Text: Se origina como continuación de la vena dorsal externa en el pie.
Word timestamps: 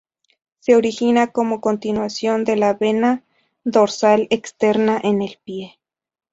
Se 0.57 0.75
origina 0.75 1.27
como 1.31 1.61
continuación 1.61 2.43
de 2.43 2.55
la 2.55 2.73
vena 2.73 3.23
dorsal 3.63 4.25
externa 4.31 4.99
en 5.03 5.21
el 5.21 5.37
pie. 5.43 5.79